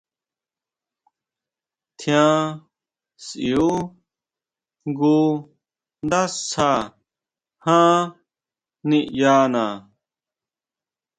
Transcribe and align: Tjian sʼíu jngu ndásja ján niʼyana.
Tjian 1.97 2.35
sʼíu 3.25 3.67
jngu 4.87 5.15
ndásja 6.05 6.69
ján 7.63 7.97
niʼyana. 8.89 9.63